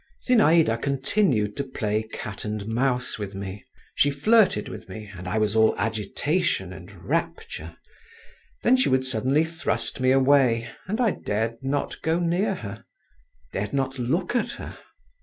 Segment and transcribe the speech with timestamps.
[0.27, 3.63] Zinaïda continued to play cat and mouse with me.
[3.93, 7.77] She flirted with me, and I was all agitation and rapture;
[8.63, 13.99] then she would suddenly thrust me away, and I dared not go near her—dared not
[13.99, 14.79] look at her.